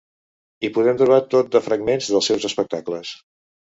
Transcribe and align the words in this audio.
Hi 0.61 0.69
podem 0.77 0.97
trobar 1.01 1.19
tot 1.35 1.53
de 1.57 1.63
fragments 1.67 2.09
dels 2.15 2.31
seus 2.33 2.49
espectacles. 2.51 3.13